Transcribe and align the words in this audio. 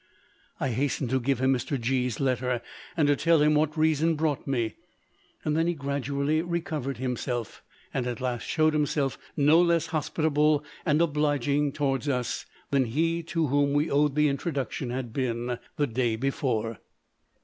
I 0.59 0.69
hastened 0.69 1.11
to 1.11 1.19
give 1.19 1.37
him 1.39 1.53
Mr. 1.53 1.79
G——'s 1.79 2.19
letter 2.19 2.63
and 2.97 3.07
to 3.07 3.15
tell 3.15 3.39
him 3.39 3.53
what 3.53 3.77
reason 3.77 4.15
brought 4.15 4.47
me. 4.47 4.77
Then 5.45 5.67
he 5.67 5.75
gradually 5.75 6.41
recovered 6.41 6.97
himself, 6.97 7.61
and 7.93 8.07
at 8.07 8.19
last 8.19 8.41
showed 8.41 8.73
himself 8.73 9.19
no 9.37 9.61
less 9.61 9.85
hospitable 9.93 10.65
and 10.87 11.03
obliging 11.03 11.71
towards 11.73 12.09
us 12.09 12.47
than 12.71 12.85
he 12.85 13.21
to 13.21 13.45
whom 13.45 13.73
we 13.73 13.91
owed 13.91 14.15
the 14.15 14.27
introduction 14.27 14.89
had 14.89 15.13
been, 15.13 15.59
the 15.77 15.85
day 15.85 16.15
before. 16.15 16.79